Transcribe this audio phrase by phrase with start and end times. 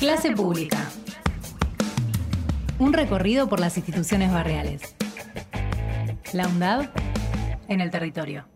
[0.00, 0.78] Clase pública.
[2.78, 4.96] Un recorrido por las instituciones barriales.
[6.32, 6.88] La UNDAV
[7.68, 8.46] en el territorio.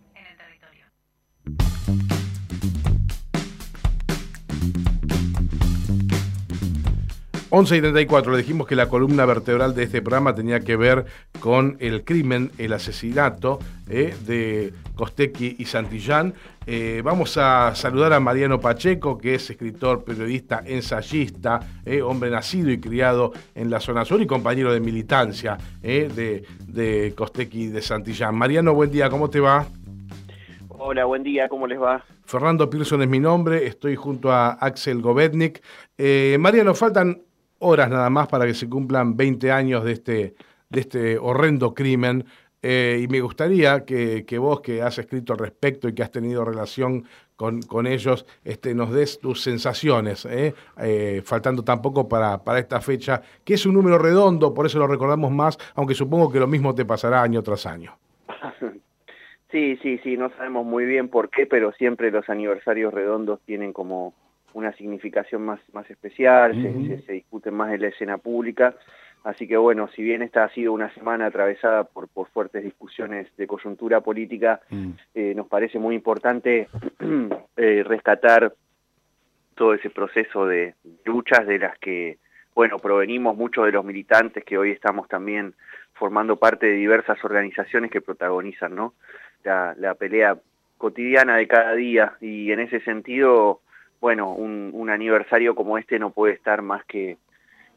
[7.50, 11.04] 11 y 34, le dijimos que la columna vertebral de este programa tenía que ver
[11.40, 13.58] con el crimen, el asesinato
[13.90, 16.34] eh, de Costequi y Santillán.
[16.66, 22.70] Eh, vamos a saludar a Mariano Pacheco, que es escritor, periodista, ensayista, eh, hombre nacido
[22.70, 27.82] y criado en la zona sur y compañero de militancia de, de Costequi y de
[27.82, 28.34] Santillán.
[28.34, 29.66] Mariano, buen día, ¿cómo te va?
[30.68, 32.04] Hola, buen día, ¿cómo les va?
[32.24, 35.62] Fernando Pearson es mi nombre, estoy junto a Axel Govetnik.
[36.38, 37.22] Mariano, faltan
[37.64, 40.34] horas nada más para que se cumplan 20 años de este,
[40.68, 42.24] de este horrendo crimen.
[42.66, 46.46] Eh, y me gustaría que, vos, que has escrito al respecto y que has tenido
[46.46, 47.04] relación
[47.36, 50.54] con, con ellos, este, nos des tus sensaciones, ¿eh?
[50.80, 54.86] Eh, faltando tampoco para, para esta fecha, que es un número redondo, por eso lo
[54.86, 57.98] recordamos más, aunque supongo que lo mismo te pasará año tras año.
[59.50, 63.72] Sí, sí, sí, no sabemos muy bien por qué, pero siempre los aniversarios redondos tienen
[63.72, 64.12] como
[64.52, 68.74] una significación más, más especial, se, se, discute más en la escena pública.
[69.24, 73.26] Así que bueno, si bien esta ha sido una semana atravesada por, por fuertes discusiones
[73.36, 74.90] de coyuntura política, mm.
[75.14, 76.68] eh, nos parece muy importante
[77.56, 78.54] eh, rescatar
[79.54, 82.18] todo ese proceso de luchas de las que,
[82.54, 85.54] bueno, provenimos muchos de los militantes que hoy estamos también
[85.94, 88.92] formando parte de diversas organizaciones que protagonizan, ¿no?
[89.42, 90.36] La, la pelea
[90.76, 93.60] cotidiana de cada día y en ese sentido
[94.04, 97.16] bueno, un, aniversario como este no puede estar más que,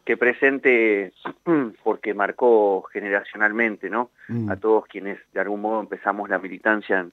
[0.08, 1.12] que presente
[1.84, 4.12] porque marcó generacionalmente, ¿no?
[4.30, 4.50] Mm.
[4.50, 7.12] A todos quienes de algún modo empezamos la militancia en,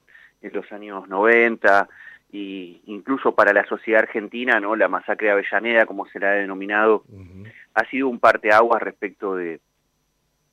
[0.53, 1.89] los años 90
[2.31, 4.77] y incluso para la sociedad argentina, ¿no?
[4.77, 7.03] La masacre de Avellaneda, como se la ha denominado,
[7.73, 9.59] ha sido un parteaguas respecto de,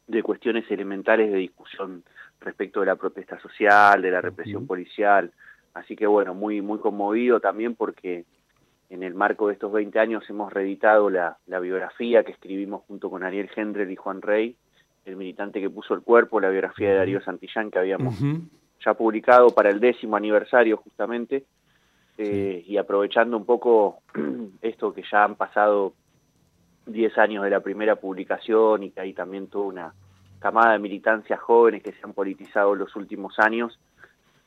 [0.08, 2.02] de cuestiones elementales de discusión
[2.40, 5.30] respecto de la protesta social, de la represión policial.
[5.74, 8.24] Así que bueno, muy muy conmovido también porque
[8.92, 13.24] en el marco de estos 20 años hemos reeditado la, biografía que escribimos junto con
[13.24, 14.54] Ariel Hendrel y Juan Rey,
[15.06, 18.14] el militante que puso el cuerpo, la biografía de Darío Santillán que habíamos
[18.84, 21.46] ya publicado para el décimo aniversario justamente,
[22.18, 24.02] eh, y aprovechando un poco
[24.60, 25.94] esto que ya han pasado
[26.84, 29.94] 10 años de la primera publicación y que hay también toda una
[30.38, 33.78] camada de militancias jóvenes que se han politizado en los últimos años,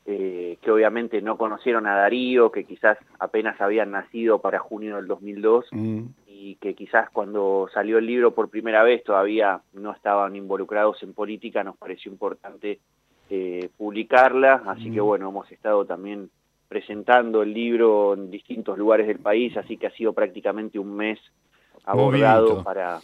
[0.07, 5.07] eh, que obviamente no conocieron a Darío, que quizás apenas habían nacido para junio del
[5.07, 6.03] 2002 mm.
[6.27, 11.13] y que quizás cuando salió el libro por primera vez todavía no estaban involucrados en
[11.13, 12.79] política, nos pareció importante
[13.31, 15.05] eh, publicarla, así que mm.
[15.05, 16.29] bueno, hemos estado también
[16.67, 21.19] presentando el libro en distintos lugares del país, así que ha sido prácticamente un mes
[21.83, 22.99] abordado para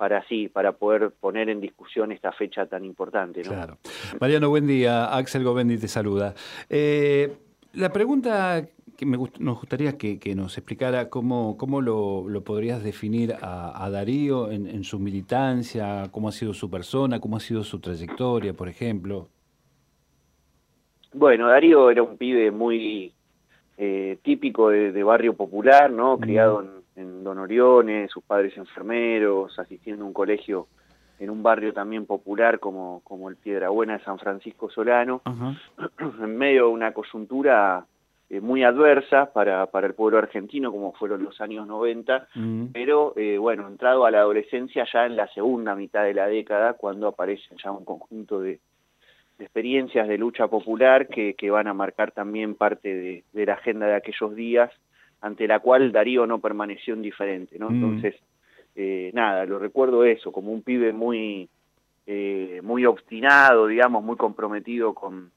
[0.00, 3.42] para sí, para poder poner en discusión esta fecha tan importante.
[3.42, 3.50] ¿no?
[3.50, 3.76] Claro.
[4.18, 5.14] Mariano, buen día.
[5.14, 6.32] Axel Govendi te saluda.
[6.70, 7.36] Eh,
[7.74, 8.66] la pregunta
[8.96, 14.84] que me nos gustaría que, nos explicara cómo, cómo lo, podrías definir a, Darío en,
[14.84, 19.28] su militancia, cómo ha sido su persona, cómo ha sido su trayectoria, por ejemplo.
[21.12, 23.12] Bueno, Darío era un pibe muy
[23.76, 26.18] eh, típico de, barrio popular, ¿no?
[26.18, 30.68] Criado en en Don Oriones, sus padres enfermeros, asistiendo a un colegio
[31.18, 35.22] en un barrio también popular como, como el Piedrabuena de San Francisco Solano,
[35.98, 37.84] en medio de una coyuntura
[38.30, 42.66] eh, muy adversa para, para el pueblo argentino, como fueron los años 90, mm.
[42.72, 46.74] pero eh, bueno, entrado a la adolescencia ya en la segunda mitad de la década,
[46.74, 48.60] cuando aparecen ya un conjunto de,
[49.38, 53.86] experiencias de lucha popular que, que, van a marcar también parte de, de la agenda
[53.86, 54.70] de aquellos días
[55.20, 57.70] ante la cual Darío no permaneció indiferente, ¿no?
[57.70, 57.74] Mm.
[57.74, 58.14] Entonces,
[58.74, 61.48] eh, nada, lo recuerdo eso, como un pibe muy,
[62.06, 65.30] eh, muy obstinado, digamos, muy comprometido con,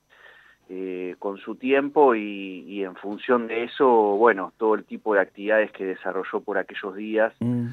[0.70, 5.72] eh, con su tiempo y, en función de eso, bueno, todo el tipo de actividades
[5.72, 7.68] que desarrolló por aquellos días, mm.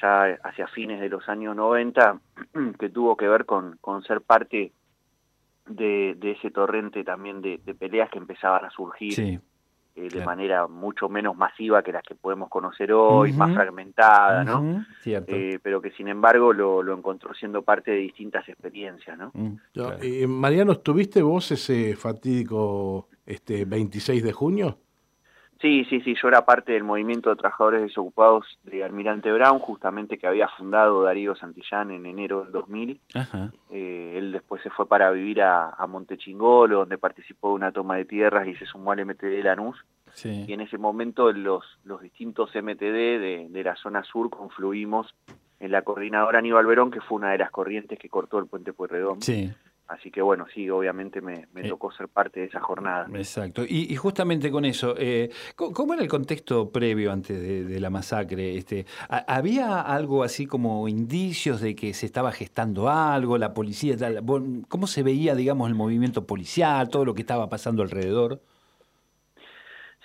[0.00, 2.20] ya hacia fines de los años 90,
[2.78, 4.72] que tuvo que ver con, con ser parte
[5.66, 9.14] de, de ese torrente también de, de, peleas que empezaban a surgir.
[9.14, 9.40] Sí
[9.96, 14.84] eh, de manera mucho menos masiva que las que podemos conocer hoy, más fragmentada, ¿no?
[15.06, 19.30] Eh, pero que sin embargo lo, lo, encontró siendo parte de distintas experiencias, ¿no?
[19.32, 19.56] Mm,
[20.02, 24.78] eh, Mariano, ¿estuviste vos ese fatídico este 26 de junio?
[25.60, 30.18] Sí, sí, sí, yo era parte del movimiento de trabajadores desocupados de Almirante Brown, justamente
[30.18, 33.00] que había fundado Darío Santillán en enero del 2000.
[33.70, 37.96] Eh, él después se fue para vivir a, a Montechingolo, donde participó de una toma
[37.96, 39.76] de tierras y se sumó al MTD Lanús.
[40.24, 45.14] y en ese momento los, los distintos MTD de, de la zona sur confluimos
[45.58, 48.72] en la coordinadora Aníbal Verón, que fue una de las corrientes que cortó el puente
[48.72, 49.22] Pueyrredón.
[49.22, 49.50] Sí.
[49.88, 53.06] Así que bueno, sí, obviamente me, me eh, tocó ser parte de esa jornada.
[53.14, 53.62] Exacto.
[53.66, 58.56] Y, justamente con eso, eh, ¿cómo era el contexto previo antes de, la masacre?
[58.56, 64.24] Este, ¿Había algo así como indicios de que se estaba gestando algo, la policía, tal?
[64.68, 68.40] ¿Cómo se veía, digamos, el movimiento policial, todo lo que estaba pasando alrededor?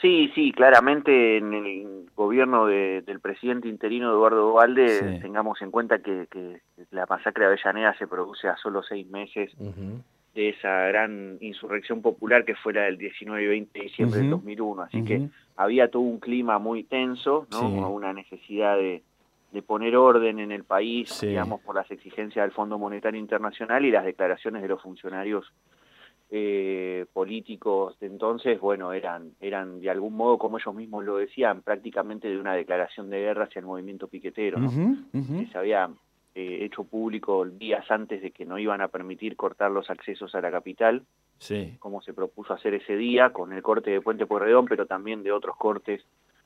[0.01, 6.27] Sí, sí, claramente en el gobierno del presidente interino Eduardo Valde tengamos en cuenta que,
[6.89, 9.51] la masacre de Avellaneda se produce a solo seis meses
[10.33, 14.31] de esa gran insurrección popular que fue la del 19 y 20 de diciembre del
[14.31, 17.91] 2001, así que había todo un clima muy tenso, ¿no?
[17.91, 19.03] una necesidad de,
[19.67, 24.05] poner orden en el país, digamos, por las exigencias del Fondo Monetario Internacional y las
[24.05, 25.51] declaraciones de los funcionarios
[26.33, 31.61] eh, políticos de entonces, bueno, eran, eran de algún modo, como ellos mismos lo decían,
[31.61, 34.57] prácticamente de una declaración de guerra hacia el movimiento piquetero,
[35.11, 35.89] que se había
[36.33, 40.39] eh, hecho público días antes de que no iban a permitir cortar los accesos a
[40.39, 41.03] la capital,
[41.37, 41.75] sí.
[41.79, 45.33] como se propuso hacer ese día, con el corte de Puente Porredón, pero también de
[45.33, 46.01] otros cortes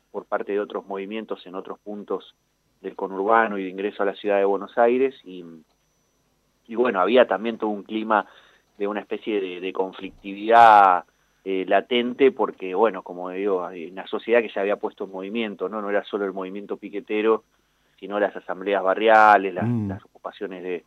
[0.10, 2.34] por parte de otros movimientos en otros puntos
[2.82, 5.46] del conurbano y de ingreso a la ciudad de Buenos Aires, y,
[6.66, 8.26] y bueno, había también todo un clima
[8.77, 11.06] de una especie de, conflictividad
[11.44, 15.81] eh, latente porque, bueno, como digo, una sociedad que se había puesto en movimiento, ¿no?
[15.81, 17.44] No era solo el movimiento piquetero,
[18.00, 19.92] sino las asambleas barriales, las, mm.
[20.06, 20.83] ocupaciones de,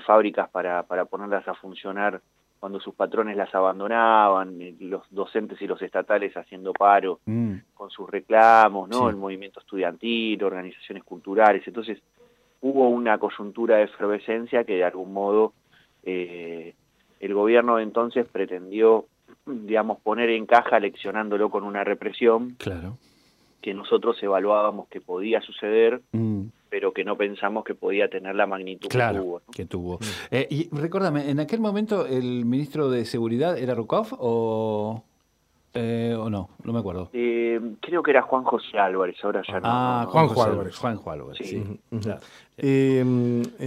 [0.00, 2.20] fábricas para, para ponerlas a funcionar
[2.60, 7.54] cuando sus patrones las abandonaban, eh, los docentes y los estatales haciendo paro mm.
[7.74, 9.08] con sus reclamos, ¿no?
[9.08, 11.66] El movimiento estudiantil, organizaciones culturales.
[11.66, 11.98] Entonces,
[12.60, 15.52] hubo una coyuntura de efervescencia que de algún modo
[16.02, 16.74] eh,
[17.20, 19.06] el gobierno de entonces pretendió,
[19.46, 22.56] digamos, poner en caja leccionándolo con una represión.
[22.58, 22.96] Claro.
[23.60, 26.42] Que nosotros evaluábamos que podía suceder, mm.
[26.70, 29.42] pero que no pensamos que podía tener la magnitud que tuvo.
[29.52, 29.98] Que tuvo.
[30.30, 35.02] Eh, y recuérdame, ¿en aquel momento el ministro de Seguridad era Rukov o.?
[35.74, 36.48] Eh, ¿O no?
[36.64, 37.10] No me acuerdo.
[37.12, 39.60] Eh, creo que era Juan José Álvarez, ahora ya no.
[39.64, 40.76] Ah, Juan Juan Álvarez.
[40.76, 41.62] Juan Álvarez, sí.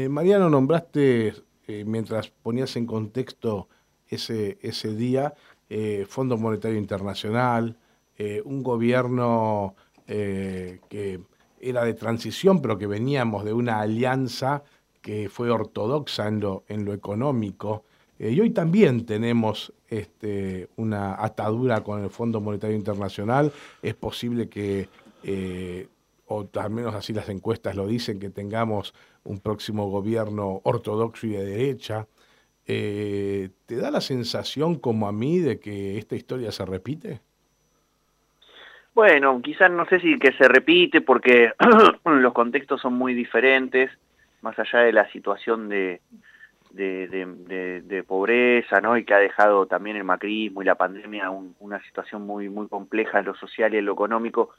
[0.09, 1.33] Mariano, nombraste
[1.67, 3.67] eh, mientras ponías en contexto
[4.09, 5.33] ese, ese día,
[5.69, 7.77] eh, Fondo Monetario Internacional,
[8.17, 9.75] eh, un gobierno
[10.07, 11.21] que
[11.61, 14.61] era de transición, pero que veníamos de una alianza
[15.01, 17.85] que fue ortodoxa en lo, en lo económico.
[18.19, 23.53] y hoy también tenemos este, una atadura con el Fondo Monetario Internacional.
[23.81, 24.89] Es posible que
[26.31, 28.93] o al menos así las encuestas lo dicen, que tengamos
[29.23, 32.07] un próximo gobierno ortodoxo y de derecha.
[32.67, 37.19] Eh, ¿Te da la sensación, como a mí, de que esta historia se repite?
[38.93, 41.53] Bueno, quizás no sé si que se repite porque
[42.05, 43.89] los contextos son muy diferentes,
[44.41, 46.01] más allá de la situación de,
[46.71, 48.97] de, pobreza, ¿no?
[48.97, 51.29] Y que ha dejado también el macrismo y la pandemia
[51.59, 54.49] una situación muy, muy compleja en lo social y en lo económico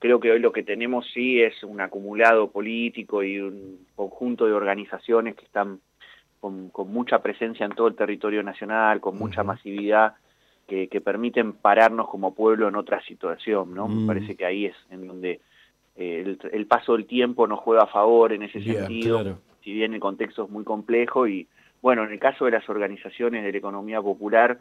[0.00, 4.52] Creo que hoy lo que tenemos sí es un acumulado político y un conjunto de
[4.52, 5.78] organizaciones que están
[6.40, 10.14] con, mucha presencia en todo el territorio nacional, con mucha masividad,
[10.66, 13.88] que, permiten pararnos como pueblo en otra situación, ¿no?
[13.88, 14.06] Me mm.
[14.06, 15.40] parece que ahí es en donde
[15.96, 20.00] eh, el, paso del tiempo nos juega a favor en ese sentido, si bien el
[20.00, 21.46] contexto es muy complejo y,
[21.82, 24.60] bueno, en el caso de las organizaciones de la economía popular,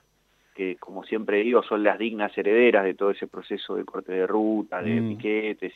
[0.60, 4.28] que como siempre digo son las dignas herederas de todo ese proceso de corte de
[4.28, 5.08] ruta, de mm.
[5.08, 5.74] piquetes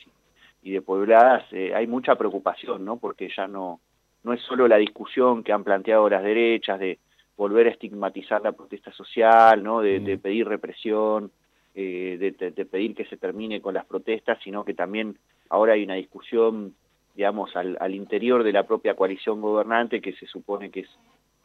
[0.61, 2.97] y, de puebladas, eh, hay mucha preocupación, ¿no?
[2.97, 3.79] Porque ya no,
[4.25, 6.99] no es solo la discusión que han planteado las derechas de
[7.37, 9.79] volver a estigmatizar la protesta social, ¿no?
[9.79, 10.19] De, mm.
[10.19, 11.31] pedir represión,
[11.75, 15.95] eh, de, pedir que se termine con las protestas, sino que también ahora hay una
[15.95, 16.75] discusión,
[17.15, 20.89] digamos, al, al interior de la propia coalición gobernante que se supone que es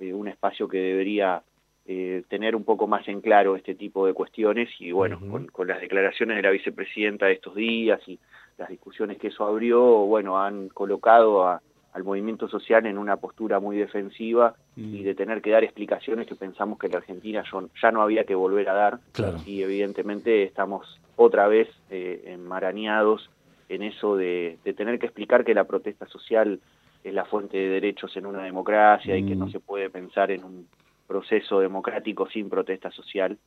[0.01, 1.41] eh, un espacio que debería
[1.91, 5.19] eh, tener un poco más en claro este tipo de cuestiones y bueno,
[5.51, 8.19] con, las declaraciones de la vicepresidenta de estos días y
[8.59, 13.79] las discusiones que eso abrió, bueno, han colocado al movimiento social en una postura muy
[13.79, 17.43] defensiva y de tener que dar explicaciones que pensamos que la Argentina
[17.81, 18.99] ya no había que volver a dar.
[19.47, 23.31] Y evidentemente estamos otra vez eh, enmarañados
[23.71, 26.61] en eso de, tener que explicar que la protesta social
[27.03, 30.45] es la fuente de derechos en una democracia y que no se puede pensar en
[30.45, 30.67] un
[31.09, 33.39] proceso democrático sin protesta social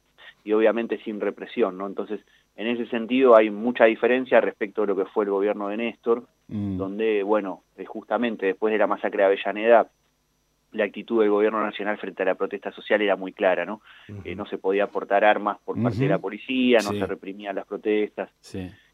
[0.44, 1.88] y obviamente sin represión, ¿no?
[1.88, 2.20] Entonces,
[2.58, 6.26] en ese sentido hay mucha diferencia respecto a lo que fue el gobierno de Néstor,
[6.50, 6.78] mm.
[6.78, 9.88] donde, bueno, eh, justamente después de la masacre de Avellaneda,
[10.74, 13.82] la actitud del gobierno nacional frente a la protesta social era muy clara, ¿no?
[14.08, 18.30] no se podía aportar armas por parte de la policía, no se reprimían las protestas.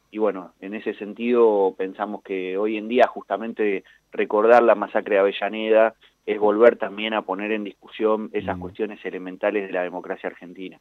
[0.09, 5.19] Y bueno, en ese sentido pensamos que hoy en día justamente recordar la masacre de
[5.19, 5.95] Avellaneda
[6.27, 10.77] es volver también a poner en discusión esas cuestiones elementales de la democracia argentina.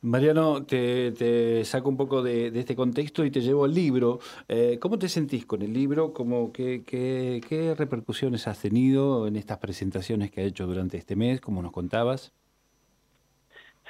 [0.00, 4.18] Mariano, te, saco un poco de, este contexto y te llevo al libro.
[4.48, 6.14] Eh, ¿Cómo te sentís con el libro?
[6.14, 11.42] ¿Cómo, qué, qué, repercusiones has tenido en estas presentaciones que ha hecho durante este mes,
[11.42, 12.32] como nos contabas?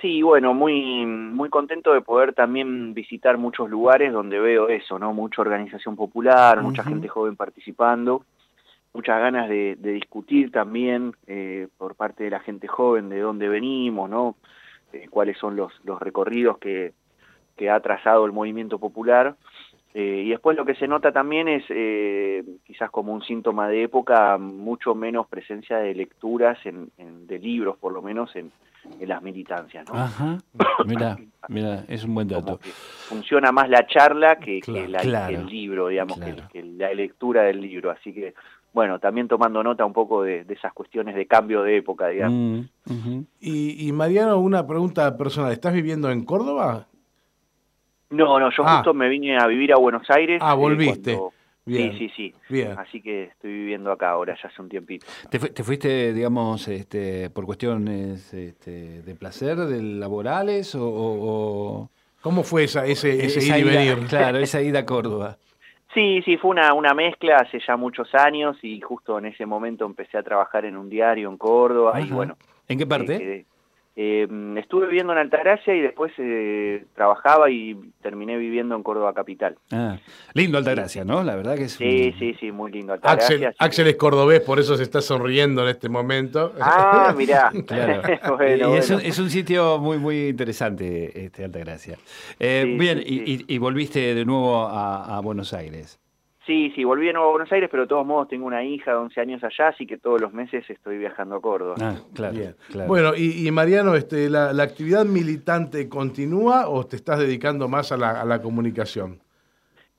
[0.01, 5.15] Sí, bueno, muy, muy contento de poder también visitar muchos lugares donde veo eso, ¿no?
[5.15, 8.25] Mucha organización popular, mucha gente joven participando,
[8.95, 14.09] muchas ganas de, discutir también eh, por parte de la gente joven de dónde venimos,
[14.09, 14.37] ¿no?
[14.93, 16.93] Este, cuáles son los, los recorridos que,
[17.71, 19.37] ha trazado el movimiento popular.
[19.95, 23.83] Eh, y después lo que se nota también es, eh, quizás como un síntoma de
[23.83, 26.91] época, mucho menos presencia de lecturas, en,
[27.27, 28.51] de libros por lo menos, en,
[29.01, 29.87] las militancias.
[29.89, 29.95] ¿no?
[29.95, 30.39] Ajá,
[30.87, 31.17] mira,
[31.49, 32.59] mira, es un buen dato.
[32.63, 36.19] Funciona más la charla que, el libro, digamos,
[36.53, 37.91] que, la lectura del libro.
[37.91, 38.35] Así que
[38.73, 42.67] bueno, también tomando nota un poco de, esas cuestiones de cambio de época, digamos.
[42.87, 46.87] Mm, y, Mariano, una pregunta personal, ¿estás viviendo en Córdoba?
[48.13, 48.77] No, no, yo ah.
[48.77, 50.41] justo me vine a vivir a Buenos Aires.
[50.43, 51.19] Ah, volviste.
[51.67, 52.35] Sí, sí, sí.
[52.49, 52.77] Bien.
[52.77, 55.07] Así que estoy viviendo acá ahora, ya hace un tiempito.
[55.31, 61.89] ¿Te, fuiste, digamos, este, por cuestiones este, de placer, de laborales o,
[62.21, 64.07] ¿Cómo fue esa, ese, ese ir y venir?
[64.09, 65.39] Claro, esa ida a Córdoba.
[65.93, 69.85] Sí, sí, fue una, una mezcla hace ya muchos años y justo en ese momento
[69.85, 72.37] empecé a trabajar en un diario en Córdoba y bueno.
[72.69, 73.17] ¿En qué parte?
[73.17, 73.45] Eh,
[73.95, 79.57] eh, estuve viviendo en Altagracia y después eh, trabajaba y terminé viviendo en Córdoba Capital.
[79.71, 79.99] Ah,
[80.33, 81.23] lindo Altagracia, ¿no?
[81.23, 83.53] La verdad que es Sí, sí, sí, muy lindo Altagracia.
[83.59, 86.55] Axel, es cordobés, por eso se está sonriendo en este momento.
[86.61, 87.51] Ah, mirá.
[87.67, 88.03] claro.
[88.75, 91.99] y es, un, sitio muy, muy interesante, este Altagracia.
[92.39, 96.02] bien, y, volviste de nuevo a Buenos Aires.
[96.47, 98.91] Sí, sí, volví de nuevo a Buenos Aires, pero de todos modos tengo una hija
[98.91, 101.77] de 11 años allá, así que todos los meses estoy viajando a Córdoba.
[101.81, 102.37] Ah, claro,
[102.89, 108.43] Bueno, y, Mariano, este, la, actividad militante continúa o te estás dedicando más a la,
[108.43, 109.21] comunicación?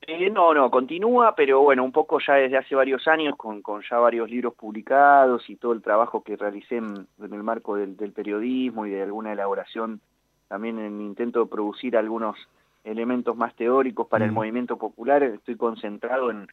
[0.06, 3.96] Eh, no, no, continúa, pero bueno, un poco ya desde hace varios años, con, ya
[3.96, 8.84] varios libros publicados y todo el trabajo que realicé en, el marco del, del periodismo
[8.84, 10.02] y de alguna elaboración,
[10.48, 12.36] también en intento de producir algunos
[12.84, 16.46] elementos más teóricos para el movimiento popular, estoy concentrado en,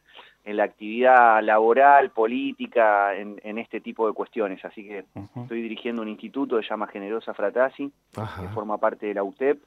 [0.44, 4.64] la actividad laboral, política, en, este tipo de cuestiones.
[4.64, 5.04] Así que
[5.36, 9.62] estoy dirigiendo un instituto que se llama Generosa Fratasi, que forma parte de la UTEP,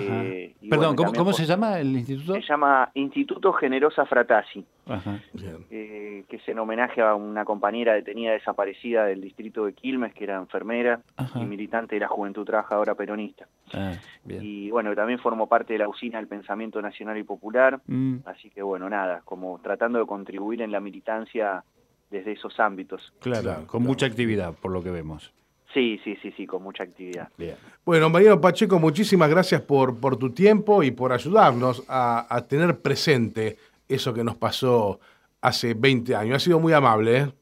[0.00, 2.34] eh, Perdón, ¿cómo, se llama el instituto?
[2.34, 4.64] Se llama Instituto Generosa Fratasi,
[5.70, 10.24] eh, que es en homenaje a una compañera detenida desaparecida del distrito de Quilmes, que
[10.24, 11.00] era enfermera
[11.34, 13.46] y militante de la Juventud Trabajadora Peronista.
[13.72, 13.94] Ah,
[14.26, 18.18] y bueno, también formó parte de la usina del Pensamiento Nacional y Popular, mm.
[18.26, 21.64] así que bueno, nada, como tratando de contribuir en la militancia
[22.10, 23.12] desde esos ámbitos.
[23.20, 25.32] Claro, con mucha actividad, por lo que vemos.
[25.74, 27.30] Sí, sí, sí, sí, con mucha actividad.
[27.84, 33.56] Bueno, Mariano Pacheco, muchísimas gracias por, por tu tiempo y por ayudarnos a, tener presente
[33.88, 35.00] eso que nos pasó
[35.40, 36.36] hace 20 años.
[36.36, 37.16] Ha sido muy amable.
[37.16, 37.32] ¿eh?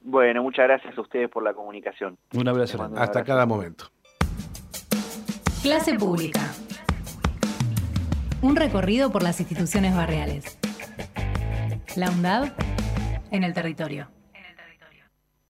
[0.00, 2.18] Bueno, muchas gracias a ustedes por la comunicación.
[2.34, 2.90] Un abrazo.
[2.96, 3.86] Hasta cada momento.
[5.62, 6.40] Clase pública.
[8.42, 10.58] Un recorrido por las instituciones barriales.
[11.96, 12.52] La UNDAD
[13.30, 14.08] en el territorio.